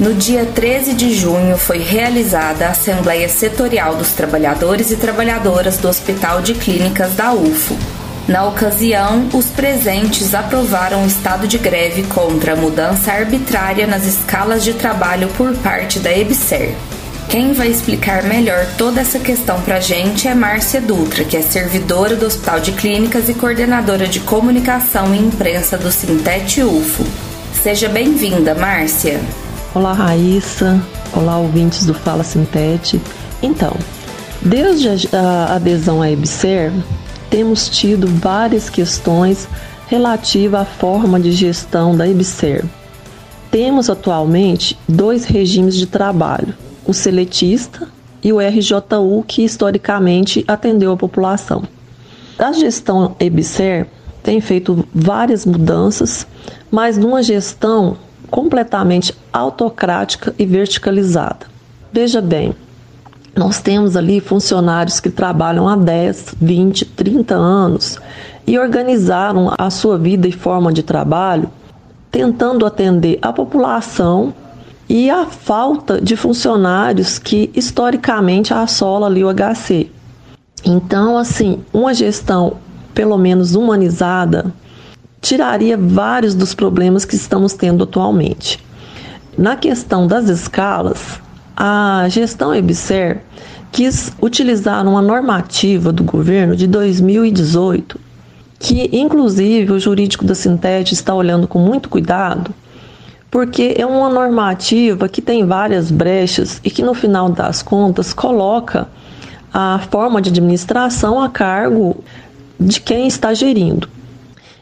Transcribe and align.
No 0.00 0.14
dia 0.14 0.46
13 0.46 0.94
de 0.94 1.12
junho 1.14 1.58
foi 1.58 1.76
realizada 1.76 2.64
a 2.64 2.70
Assembleia 2.70 3.28
Setorial 3.28 3.96
dos 3.96 4.12
Trabalhadores 4.12 4.90
e 4.90 4.96
Trabalhadoras 4.96 5.76
do 5.76 5.88
Hospital 5.88 6.40
de 6.40 6.54
Clínicas 6.54 7.14
da 7.14 7.34
UFO. 7.34 7.76
Na 8.26 8.46
ocasião, 8.46 9.28
os 9.34 9.50
presentes 9.50 10.34
aprovaram 10.34 11.04
o 11.04 11.06
estado 11.06 11.46
de 11.46 11.58
greve 11.58 12.04
contra 12.04 12.54
a 12.54 12.56
mudança 12.56 13.12
arbitrária 13.12 13.86
nas 13.86 14.06
escalas 14.06 14.64
de 14.64 14.72
trabalho 14.72 15.28
por 15.36 15.54
parte 15.56 15.98
da 15.98 16.10
EBSER. 16.10 16.74
Quem 17.28 17.52
vai 17.52 17.68
explicar 17.68 18.22
melhor 18.22 18.64
toda 18.78 19.02
essa 19.02 19.18
questão 19.18 19.60
para 19.60 19.76
a 19.76 19.80
gente 19.80 20.26
é 20.26 20.34
Márcia 20.34 20.80
Dutra, 20.80 21.24
que 21.24 21.36
é 21.36 21.42
servidora 21.42 22.16
do 22.16 22.24
Hospital 22.24 22.58
de 22.58 22.72
Clínicas 22.72 23.28
e 23.28 23.34
coordenadora 23.34 24.08
de 24.08 24.20
comunicação 24.20 25.14
e 25.14 25.18
imprensa 25.18 25.76
do 25.76 25.92
Sintete 25.92 26.62
UFO. 26.62 27.04
Seja 27.62 27.86
bem-vinda, 27.86 28.54
Márcia. 28.54 29.20
Olá, 29.72 29.92
Raíssa. 29.92 30.82
Olá, 31.12 31.38
ouvintes 31.38 31.86
do 31.86 31.94
Fala 31.94 32.24
Sintete. 32.24 33.00
Então, 33.40 33.72
desde 34.42 35.08
a 35.14 35.54
adesão 35.54 36.02
à 36.02 36.10
EBSER, 36.10 36.72
temos 37.30 37.68
tido 37.68 38.08
várias 38.08 38.68
questões 38.68 39.48
relativas 39.86 40.62
à 40.62 40.64
forma 40.64 41.20
de 41.20 41.30
gestão 41.30 41.96
da 41.96 42.08
EBSER. 42.08 42.64
Temos 43.48 43.88
atualmente 43.88 44.76
dois 44.88 45.24
regimes 45.24 45.76
de 45.76 45.86
trabalho, 45.86 46.52
o 46.84 46.92
seletista 46.92 47.86
e 48.24 48.32
o 48.32 48.40
RJU, 48.40 49.24
que 49.24 49.44
historicamente 49.44 50.44
atendeu 50.48 50.90
a 50.90 50.96
população. 50.96 51.62
A 52.36 52.50
gestão 52.50 53.14
EBSER 53.20 53.86
tem 54.20 54.40
feito 54.40 54.84
várias 54.92 55.46
mudanças, 55.46 56.26
mas 56.72 56.98
numa 56.98 57.22
gestão 57.22 57.96
completamente 58.30 59.14
autocrática 59.32 60.34
e 60.38 60.46
verticalizada. 60.46 61.46
Veja 61.92 62.20
bem, 62.20 62.54
nós 63.36 63.60
temos 63.60 63.96
ali 63.96 64.20
funcionários 64.20 65.00
que 65.00 65.10
trabalham 65.10 65.68
há 65.68 65.76
10, 65.76 66.36
20, 66.40 66.84
30 66.84 67.34
anos 67.34 67.98
e 68.46 68.58
organizaram 68.58 69.52
a 69.56 69.70
sua 69.70 69.96
vida 69.98 70.26
e 70.26 70.32
forma 70.32 70.72
de 70.72 70.82
trabalho 70.82 71.50
tentando 72.10 72.66
atender 72.66 73.18
a 73.22 73.32
população 73.32 74.34
e 74.88 75.08
a 75.08 75.24
falta 75.26 76.00
de 76.00 76.16
funcionários 76.16 77.18
que 77.18 77.50
historicamente 77.54 78.52
assola 78.52 79.06
ali 79.06 79.22
o 79.24 79.32
HC. 79.32 79.88
Então, 80.64 81.16
assim, 81.16 81.60
uma 81.72 81.94
gestão 81.94 82.56
pelo 82.92 83.16
menos 83.16 83.54
humanizada 83.54 84.52
tiraria 85.20 85.76
vários 85.76 86.34
dos 86.34 86.54
problemas 86.54 87.04
que 87.04 87.14
estamos 87.14 87.52
tendo 87.52 87.84
atualmente. 87.84 88.58
Na 89.36 89.56
questão 89.56 90.06
das 90.06 90.28
escalas, 90.28 91.20
a 91.56 92.06
gestão 92.08 92.54
EBSER 92.54 93.20
quis 93.70 94.12
utilizar 94.20 94.86
uma 94.86 95.02
normativa 95.02 95.92
do 95.92 96.02
governo 96.02 96.56
de 96.56 96.66
2018, 96.66 98.00
que 98.58 98.90
inclusive 98.92 99.72
o 99.72 99.78
jurídico 99.78 100.24
da 100.24 100.34
Sintete 100.34 100.94
está 100.94 101.14
olhando 101.14 101.46
com 101.46 101.58
muito 101.58 101.88
cuidado, 101.88 102.52
porque 103.30 103.74
é 103.78 103.86
uma 103.86 104.08
normativa 104.08 105.08
que 105.08 105.22
tem 105.22 105.46
várias 105.46 105.90
brechas 105.90 106.60
e 106.64 106.70
que 106.70 106.82
no 106.82 106.94
final 106.94 107.30
das 107.30 107.62
contas 107.62 108.12
coloca 108.12 108.88
a 109.52 109.80
forma 109.90 110.20
de 110.20 110.30
administração 110.30 111.22
a 111.22 111.28
cargo 111.28 112.02
de 112.58 112.80
quem 112.80 113.06
está 113.06 113.32
gerindo. 113.32 113.88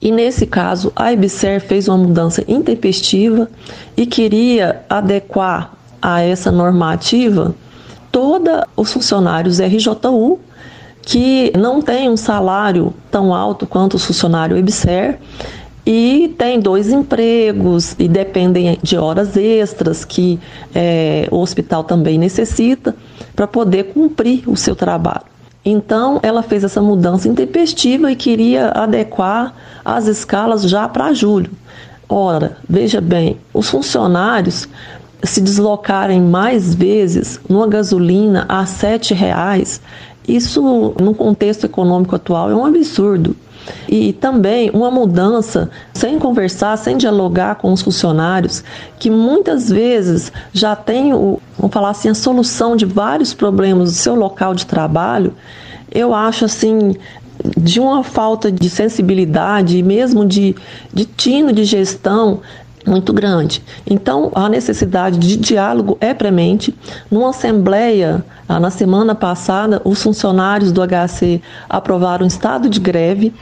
E 0.00 0.10
nesse 0.10 0.46
caso, 0.46 0.90
a 0.96 1.12
IBSER 1.12 1.60
fez 1.60 1.86
uma 1.86 1.98
mudança 1.98 2.42
intempestiva 2.48 3.50
e 3.94 4.06
queria 4.06 4.82
adequar 4.88 5.74
a 6.00 6.22
essa 6.22 6.50
normativa 6.50 7.54
todos 8.10 8.62
os 8.74 8.92
funcionários 8.92 9.60
RJU 9.60 10.40
que 11.02 11.52
não 11.56 11.82
têm 11.82 12.08
um 12.08 12.16
salário 12.16 12.94
tão 13.10 13.34
alto 13.34 13.66
quanto 13.66 13.94
o 13.94 13.98
funcionário 13.98 14.56
IBSER 14.56 15.18
e 15.84 16.34
tem 16.38 16.60
dois 16.60 16.88
empregos 16.88 17.94
e 17.98 18.08
dependem 18.08 18.78
de 18.82 18.96
horas 18.96 19.36
extras 19.36 20.04
que 20.04 20.38
é, 20.74 21.28
o 21.30 21.38
hospital 21.38 21.84
também 21.84 22.18
necessita 22.18 22.96
para 23.34 23.46
poder 23.46 23.92
cumprir 23.92 24.48
o 24.48 24.56
seu 24.56 24.74
trabalho. 24.74 25.24
Então, 25.64 26.18
ela 26.22 26.42
fez 26.42 26.64
essa 26.64 26.80
mudança 26.80 27.28
intempestiva 27.28 28.10
e 28.10 28.16
queria 28.16 28.70
adequar 28.70 29.54
as 29.84 30.06
escalas 30.06 30.62
já 30.62 30.88
para 30.88 31.12
julho. 31.12 31.50
Ora, 32.08 32.56
veja 32.68 33.00
bem, 33.00 33.38
os 33.52 33.68
funcionários 33.68 34.66
se 35.22 35.40
deslocarem 35.40 36.20
mais 36.20 36.74
vezes 36.74 37.38
numa 37.48 37.68
gasolina 37.68 38.46
a 38.48 38.62
R$ 38.62 39.14
reais, 39.14 39.80
isso 40.36 40.94
no 41.00 41.14
contexto 41.14 41.64
econômico 41.64 42.14
atual 42.14 42.50
é 42.50 42.54
um 42.54 42.64
absurdo. 42.64 43.36
E 43.88 44.12
também 44.14 44.70
uma 44.70 44.90
mudança 44.90 45.70
sem 45.92 46.18
conversar, 46.18 46.76
sem 46.78 46.96
dialogar 46.96 47.56
com 47.56 47.72
os 47.72 47.82
funcionários, 47.82 48.64
que 48.98 49.10
muitas 49.10 49.68
vezes 49.68 50.32
já 50.52 50.74
tem, 50.74 51.12
o, 51.12 51.40
vamos 51.58 51.72
falar 51.72 51.90
assim, 51.90 52.08
a 52.08 52.14
solução 52.14 52.74
de 52.74 52.86
vários 52.86 53.34
problemas 53.34 53.90
do 53.90 53.96
seu 53.96 54.14
local 54.14 54.54
de 54.54 54.66
trabalho, 54.66 55.34
eu 55.92 56.14
acho 56.14 56.44
assim 56.44 56.94
de 57.56 57.80
uma 57.80 58.04
falta 58.04 58.50
de 58.52 58.68
sensibilidade 58.68 59.78
e 59.78 59.82
mesmo 59.82 60.26
de, 60.26 60.54
de 60.92 61.04
tino 61.04 61.52
de 61.52 61.64
gestão 61.64 62.40
muito 62.86 63.12
grande. 63.12 63.62
Então, 63.86 64.30
a 64.34 64.48
necessidade 64.48 65.18
de 65.18 65.36
diálogo 65.36 65.98
é 66.00 66.14
premente. 66.14 66.74
Numa 67.10 67.30
assembleia, 67.30 68.24
ah, 68.48 68.58
na 68.58 68.70
semana 68.70 69.14
passada, 69.14 69.80
os 69.84 70.02
funcionários 70.02 70.72
do 70.72 70.80
HC 70.80 71.42
aprovaram 71.68 72.24
um 72.24 72.28
estado 72.28 72.68
de 72.68 72.80
greve 72.80 73.34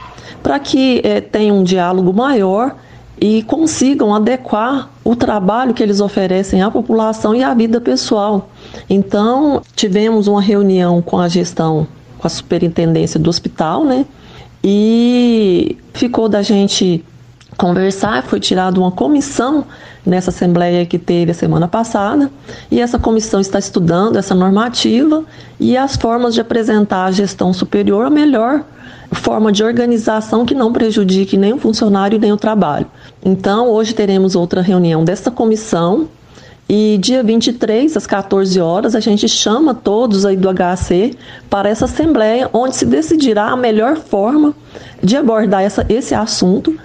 para 0.43 0.59
que 0.59 1.01
eh, 1.03 1.21
tenha 1.21 1.53
um 1.53 1.63
diálogo 1.63 2.13
maior 2.13 2.75
e 3.19 3.43
consigam 3.43 4.15
adequar 4.15 4.89
o 5.03 5.15
trabalho 5.15 5.73
que 5.73 5.83
eles 5.83 5.99
oferecem 5.99 6.61
à 6.61 6.71
população 6.71 7.35
e 7.35 7.43
à 7.43 7.53
vida 7.53 7.81
pessoal. 7.81 8.49
Então, 8.89 9.61
tivemos 9.75 10.27
uma 10.27 10.41
reunião 10.41 11.01
com 11.01 11.17
a 11.19 11.27
gestão, 11.27 11.85
com 12.17 12.27
a 12.27 12.29
superintendência 12.29 13.19
do 13.19 13.29
hospital, 13.29 13.83
né? 13.83 14.05
E 14.63 15.77
ficou 15.93 16.29
da 16.29 16.41
gente 16.41 17.03
conversar, 17.59 18.23
foi 18.23 18.39
tirada 18.39 18.79
uma 18.79 18.89
comissão 18.89 19.65
nessa 20.05 20.29
assembleia 20.29 20.85
que 20.85 20.97
teve 20.97 21.31
a 21.31 21.33
semana 21.33 21.67
passada, 21.67 22.31
e 22.71 22.79
essa 22.79 22.97
comissão 22.97 23.41
está 23.41 23.59
estudando 23.59 24.17
essa 24.17 24.33
normativa 24.33 25.25
e 25.59 25.75
as 25.75 25.97
formas 25.97 26.33
de 26.33 26.39
apresentar 26.39 27.05
a 27.05 27.11
gestão 27.11 27.51
superior 27.51 28.05
a 28.05 28.09
melhor 28.09 28.63
forma 29.11 29.51
de 29.51 29.61
organização 29.61 30.45
que 30.45 30.55
não 30.55 30.71
prejudique 30.71 31.35
nem 31.35 31.51
o 31.51 31.57
funcionário 31.57 32.17
nem 32.17 32.31
o 32.31 32.37
trabalho. 32.37 32.85
Então, 33.23 33.67
hoje 33.67 33.93
teremos 33.93 34.35
outra 34.35 34.61
reunião 34.61 35.03
dessa 35.03 35.29
comissão 35.29 36.07
e 36.69 36.97
dia 36.99 37.23
23, 37.23 37.97
às 37.97 38.07
14 38.07 38.59
horas, 38.61 38.95
a 38.95 38.99
gente 38.99 39.27
chama 39.27 39.73
todos 39.73 40.25
aí 40.25 40.37
do 40.37 40.47
HC 40.47 41.17
para 41.49 41.67
essa 41.67 41.85
assembleia, 41.85 42.49
onde 42.53 42.75
se 42.75 42.85
decidirá 42.85 43.47
a 43.47 43.57
melhor 43.57 43.97
forma 43.97 44.53
de 45.03 45.17
abordar 45.17 45.63
essa, 45.63 45.85
esse 45.89 46.15
assunto 46.15 46.77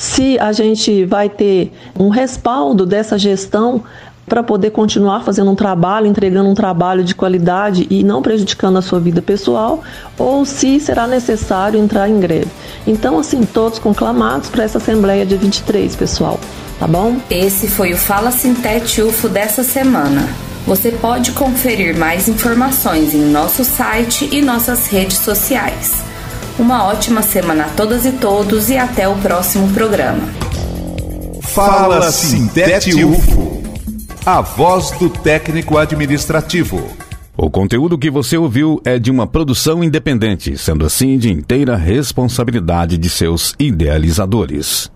se 0.00 0.38
a 0.38 0.50
gente 0.50 1.04
vai 1.04 1.28
ter 1.28 1.70
um 1.94 2.08
respaldo 2.08 2.86
dessa 2.86 3.18
gestão 3.18 3.82
para 4.26 4.42
poder 4.42 4.70
continuar 4.70 5.22
fazendo 5.24 5.50
um 5.50 5.54
trabalho, 5.54 6.06
entregando 6.06 6.48
um 6.48 6.54
trabalho 6.54 7.04
de 7.04 7.14
qualidade 7.14 7.86
e 7.90 8.02
não 8.02 8.22
prejudicando 8.22 8.78
a 8.78 8.82
sua 8.82 8.98
vida 8.98 9.20
pessoal, 9.20 9.82
ou 10.16 10.46
se 10.46 10.80
será 10.80 11.06
necessário 11.06 11.78
entrar 11.78 12.08
em 12.08 12.18
greve. 12.18 12.48
Então, 12.86 13.18
assim, 13.18 13.42
todos 13.44 13.78
conclamados 13.78 14.48
para 14.48 14.64
essa 14.64 14.78
Assembleia 14.78 15.26
de 15.26 15.36
23, 15.36 15.94
pessoal, 15.94 16.40
tá 16.78 16.86
bom? 16.86 17.16
Esse 17.28 17.68
foi 17.68 17.92
o 17.92 17.98
Fala 17.98 18.30
Sintete 18.30 19.02
UFO 19.02 19.28
dessa 19.28 19.62
semana. 19.62 20.26
Você 20.66 20.92
pode 20.92 21.32
conferir 21.32 21.94
mais 21.94 22.26
informações 22.26 23.12
em 23.12 23.26
nosso 23.26 23.64
site 23.64 24.30
e 24.32 24.40
nossas 24.40 24.86
redes 24.86 25.18
sociais. 25.18 26.09
Uma 26.58 26.84
ótima 26.84 27.22
semana 27.22 27.64
a 27.64 27.68
todas 27.68 28.04
e 28.04 28.12
todos 28.12 28.68
e 28.68 28.76
até 28.76 29.08
o 29.08 29.16
próximo 29.16 29.72
programa. 29.72 30.28
Fala 31.42 32.10
Sintete 32.12 33.02
UFO, 33.04 33.62
a 34.24 34.40
voz 34.40 34.90
do 34.92 35.08
técnico 35.08 35.78
administrativo. 35.78 36.86
O 37.36 37.50
conteúdo 37.50 37.96
que 37.96 38.10
você 38.10 38.36
ouviu 38.36 38.80
é 38.84 38.98
de 38.98 39.10
uma 39.10 39.26
produção 39.26 39.82
independente, 39.82 40.58
sendo 40.58 40.84
assim 40.84 41.16
de 41.16 41.32
inteira 41.32 41.74
responsabilidade 41.76 42.98
de 42.98 43.08
seus 43.08 43.54
idealizadores. 43.58 44.90